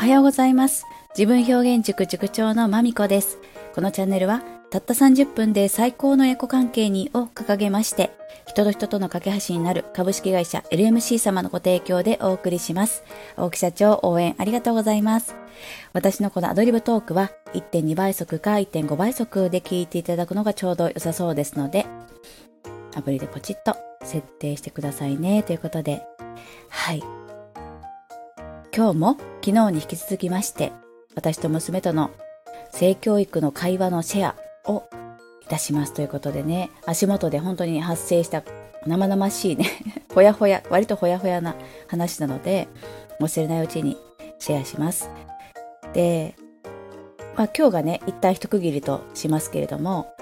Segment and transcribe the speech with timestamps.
[0.00, 0.86] おはようございます。
[1.14, 3.38] 自分表現塾塾長のまみこです。
[3.74, 8.10] このチャンネルはたった30分で最高のエコ関係にを掲げまして、
[8.46, 13.04] 人と人との架け橋になる株式会社 LMC 様のご提供でお送りします。
[13.36, 15.34] 大木社長応援ありがとうございます。
[15.92, 21.84] 私のこのアドリブトークは1.2倍速か1.5倍速で聞いていただくのがちょうど良さそうですので、
[22.96, 25.42] アプリでポチッと設定してくださいね。
[25.42, 26.00] ということで、
[26.70, 27.19] はい。
[28.72, 30.72] 今日も昨日に引き続きまして、
[31.16, 32.12] 私と娘との
[32.70, 34.88] 性教育の会話のシェアを
[35.42, 38.44] いたしますということでね、足元で本当に発生した
[38.86, 39.66] 生々しいね、
[40.14, 41.56] ほやほや、割とほやほやな
[41.88, 42.68] 話なので、
[43.20, 43.96] 忘れないうちに
[44.38, 45.10] シェアします。
[45.92, 46.36] で、
[47.36, 50.14] まあ、今日がね、一旦一区切りとしますけれども、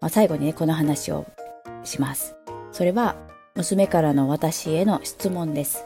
[0.00, 1.26] まあ、最後にね、この話を
[1.82, 2.36] します。
[2.70, 3.16] それは、
[3.56, 5.84] 娘からの私への質問です。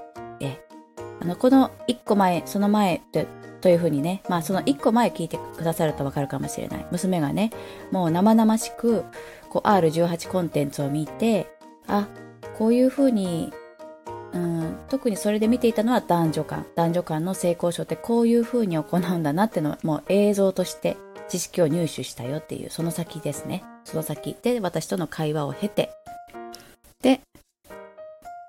[1.22, 3.24] あの、この一個前、その前と
[3.60, 6.86] というふうにね、まあその一個前聞いてくださるとわかるかもしれない。
[6.90, 7.52] 娘がね、
[7.92, 9.04] もう生々しく、
[9.50, 11.48] こう R18 コンテンツを見て、
[11.86, 12.08] あ、
[12.58, 13.52] こういうふうに、
[14.32, 16.66] うん、特にそれで見ていたのは男女間。
[16.74, 20.96] 男女間の性交渉ってこういうふうに行うんだなっていうのをもう映像として
[21.28, 23.62] 知識を入手したよっていう、その先ですね。
[23.84, 25.92] その先で私との会話を経て、
[27.00, 27.20] で、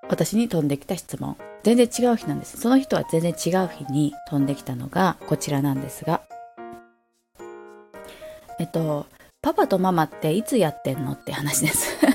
[0.09, 1.38] 私に飛んできた質問。
[1.64, 2.58] 全然違う日なんです。
[2.58, 6.22] その人は全然違う日に飛んできたのがこちらなんですが、
[8.59, 9.08] えっと、
[9.42, 11.97] パパとママっていつやってんのって話です。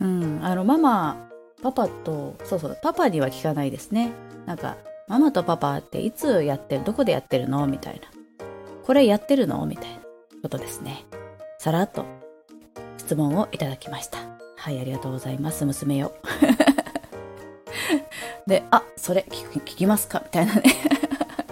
[0.00, 1.28] うん、あの、ママ、
[1.62, 4.12] パパと、そうそう、パパには聞かないですね。
[4.44, 4.76] なんか、
[5.08, 8.00] ママとパパっていつやってる、どこでやってるのみたいな。
[8.84, 10.00] これやってるのみたいな
[10.42, 11.06] ことですね。
[11.58, 12.04] さらっと
[12.98, 14.18] 質問をいただきました。
[14.56, 16.12] はい、ありがとうございます、娘よ。
[18.46, 20.22] で、あ、それ聞きますか？
[20.24, 20.62] みたいなね。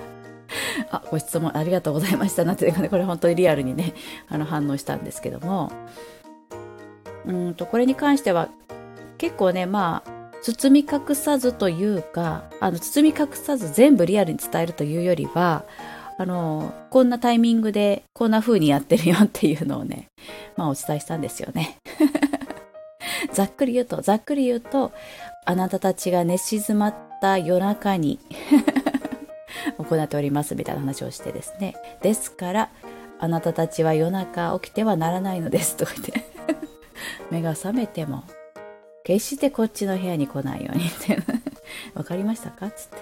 [0.90, 3.94] あ、ご質問ありがとうございましたなっていうかね、これ本当にリアルにね、
[4.28, 5.72] あの反応したんですけども、
[7.26, 8.48] うんと、これに関しては
[9.18, 10.10] 結構ね、まあ、
[10.42, 15.64] 包み隠さずというか、あの、包み隠さず全部リアルに伝えるというよりは、
[16.16, 20.06] あの、こんなタイミングでこんな風にやってるよっていうのをね、
[20.56, 21.78] まあお伝えしたんですよね。
[23.34, 24.92] ざっくり言うと、ざっくり言うと、
[25.44, 28.18] あなたたちが寝静まった夜中に
[29.78, 31.74] 行っておりますみたいな話をしてですね。
[32.02, 32.70] ですから、
[33.18, 36.24] あなたたちは夜中起きてはならないのですとか言って、
[37.30, 38.24] 目が覚めても、
[39.04, 41.18] 決してこっちの部屋に来ないようにって。
[41.94, 42.70] わかりましたか？
[42.70, 42.96] つって。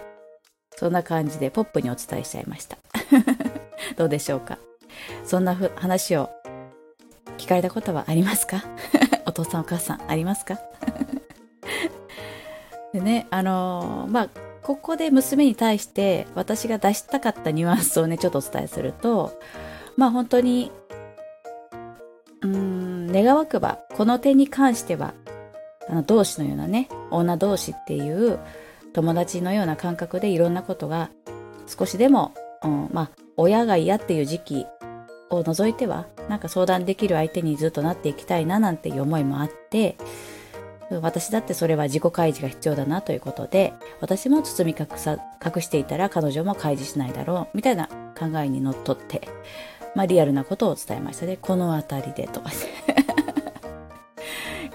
[0.77, 2.77] そんな感じでポップにお伝えしちゃいました。
[3.97, 4.59] どうでしょうか？
[5.25, 6.31] そんな話を
[7.39, 8.65] 聞かれたことはありますか？
[9.53, 10.59] さんお母さんありますか？
[12.93, 14.29] でね、あのーまあ、
[14.63, 19.39] ここで娘に対して私が出したかったニュアンスをね、ちょっとお伝えすると、
[19.97, 20.71] まあ本当に、
[22.43, 25.15] うーん、願わくば、この点に関しては、
[25.89, 28.39] あの、同志のようなね、女同士っていう
[28.93, 31.11] 友達のような感覚でいろんなことが
[31.67, 32.33] 少しでも、
[32.63, 34.67] うん、まあ、親が嫌っていう時期
[35.37, 39.97] を除いては、なんか相談できる相手にずっとなっていきたいななんていう思いもあって、
[41.01, 47.89] 私だってそれは自己開示が必要だなということで、私も包み隠さ、隠していたら彼女も開示しないだろう、みたいな
[48.19, 49.23] 考えにのっとって、
[49.95, 51.39] まあリアルなことを伝えましたね。
[51.41, 52.51] この辺りでとか。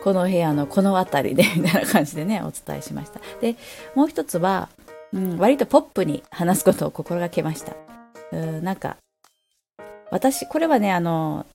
[0.03, 3.19] この部屋のこの辺りで、みたいな感じでね、お伝えしました。
[3.41, 3.55] で、
[3.93, 4.69] もう一つは、
[5.13, 7.73] うん、割とポップに話すことを心がけました。
[8.31, 8.97] うん、なんか、
[10.11, 11.45] 私、これはね、あの、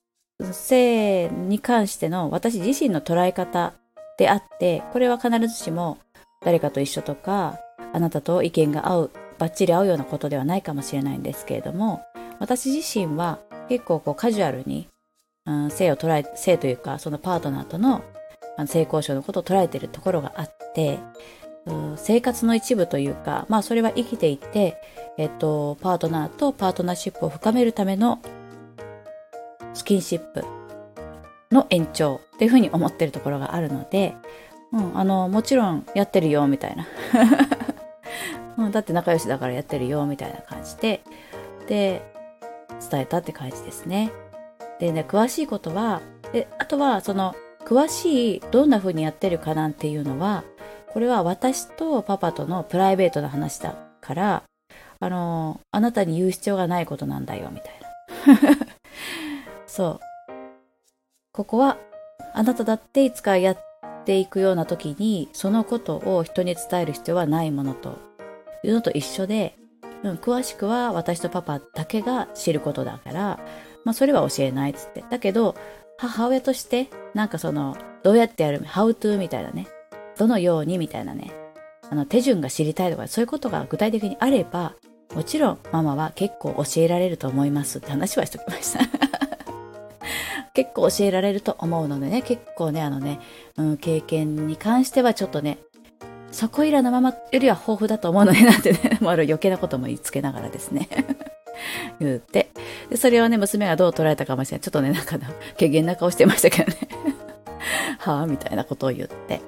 [0.53, 3.75] 性に関しての私自身の捉え方
[4.19, 5.99] であって、これは必ずしも
[6.45, 7.59] 誰かと一緒とか、
[7.93, 12.03] あなたと意見が合う、バッチリ合うようなことではないかもしれないんですけれども、
[12.39, 14.89] 私自身は結構こうカジュアルに、
[15.47, 18.03] うん、性を捉え、性というか、そのパートナーとの
[18.67, 20.99] 性交渉のことを捉えているところがあって、
[21.97, 24.77] 生活の一部というか、まあそれは生きていて、
[25.17, 28.19] えっと、パートナーとパートナーシップを深めるための
[29.83, 30.45] スキンシップ
[31.51, 34.15] の延長っていうふうに思ってるところがあるので、
[34.73, 36.87] うん、あの、もちろんやってるよ、みたいな。
[38.59, 41.03] うん、だって仲良しだからやってるよ、みたいな感じで、
[41.67, 42.01] で、
[42.89, 44.13] 伝えたって感じですね。
[44.79, 46.01] でね、詳しいことは、
[46.33, 50.45] で、あとは、その、詳しい、どんな風にやってるかなんていうのは、
[50.93, 54.43] これは私とパパとのプライベートな話だから、
[55.01, 58.72] あの、あなたに言う必要がないことなんだよ、みたいな。
[59.73, 60.33] そう。
[61.33, 61.79] ここは、
[62.35, 63.59] あなただっていつかやっ
[64.05, 67.97] ていくような時に、そのことを人に伝える必要はないものと
[68.63, 69.57] いうのと一緒で、
[70.03, 73.41] うん、詳しくは私とパパだけが知ることだから、
[73.85, 75.07] まあそれは教えないっつって。
[75.09, 75.57] だけど、
[75.97, 79.69] 母親として、なんかその、どうやってやる、how to みたいなね、
[80.19, 81.33] どのようにみたいなね、
[81.89, 84.75] あの手順が知りたいとか、そういうことが具体的にあれば、
[85.15, 89.32] もちろんママは結構教えられると思いますって話はしときました。
[90.55, 93.21] 結構教えられると思うのでね、結構ね、あのね、
[93.57, 95.59] うん、経験に関してはちょっとね、
[96.33, 100.89] そこいらのままよりは豊富だと思うので、なんてね、 もある余計なことも言いつけながらですね。
[102.01, 102.51] 言って。
[102.89, 104.61] で、それをね、娘がどう捉えたかもしれない。
[104.63, 105.19] ちょっとね、なんか、
[105.59, 106.89] 軽減な顔してましたけどね。
[107.99, 109.41] はぁみたいなことを言って。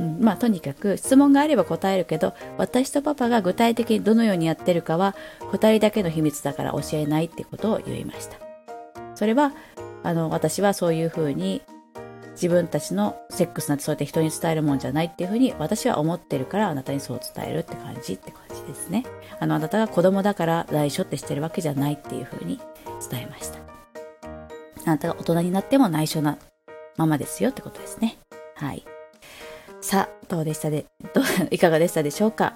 [0.00, 5.14] うん、まあ、とにかく質問があれば答えるけど、私とパパが具体的にどのようにやってるかは、
[5.50, 8.36] 二人だけの秘密だから教えないってことを言いました。
[9.14, 9.52] それは、
[10.02, 11.62] あの、私はそういうふうに
[12.32, 19.04] 自分たちのセックスなんてそうやって人に伝えるもんじゃないっていうふうに私は思ってるからあなたにそう伝えるって感じって感じですね。
[19.40, 22.60] あの、あなたが子供だから内緒ってしてるわけじゃないっていうふうに
[23.10, 23.58] 伝えました。
[24.84, 26.38] あなたが大人になっても内緒な
[26.96, 28.18] ままですよってことですね。
[28.54, 28.84] はい。
[29.80, 32.54] さあ、どうでしたで、どう、 いかがでしたでしょうか？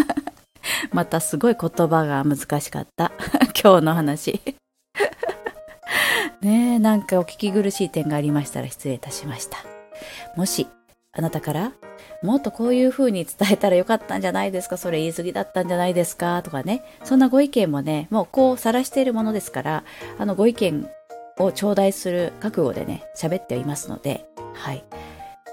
[0.92, 3.12] またすごい言葉が難しかった。
[3.60, 4.40] 今日の話。
[6.78, 9.58] なんかお聞き苦しい点がありましたら失礼いたしました。
[10.36, 10.66] もし、
[11.12, 11.72] あなたから、
[12.22, 14.76] もっとこういう風に伝えたらよかったんじゃないですか？
[14.76, 16.42] それ言い過ぎだったんじゃないですか？
[16.42, 16.82] とかね。
[17.04, 19.84] そんなご意見もね、もうこう晒しているものですから、
[20.18, 20.88] あのご意見
[21.38, 24.84] を頂戴する覚悟でね、喋っていますので、はい。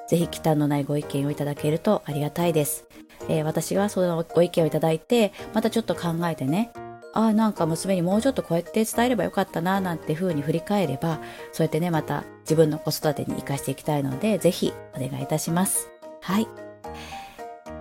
[0.08, 2.86] ぜひ忌憚のないご意見をいただけるとありがたいです。
[3.30, 6.72] えー、私がそのご意見をいただいて、またちょっと考えてね、
[7.16, 11.20] あ、なんか娘にもうちょっとこうやって伝えればよかったな、なんて風に振り返れば、
[11.52, 15.90] そうやってね、また自分の子育てに生かしていきたいので、ぜひお願いいたします。
[16.22, 16.48] はい。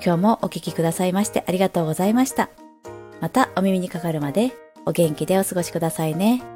[0.05, 2.49] 今日もお聴きくださいましてありがとうございました。
[3.21, 4.53] またお耳にかかるまで
[4.87, 6.54] お元気でお過ごしくださいね。